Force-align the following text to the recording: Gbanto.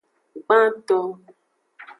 Gbanto. 0.45 0.99